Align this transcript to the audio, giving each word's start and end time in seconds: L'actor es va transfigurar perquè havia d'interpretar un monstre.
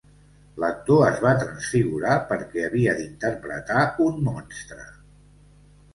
L'actor 0.61 1.03
es 1.09 1.19
va 1.25 1.33
transfigurar 1.43 2.15
perquè 2.33 2.65
havia 2.69 2.97
d'interpretar 3.03 3.87
un 4.07 4.21
monstre. 4.31 4.83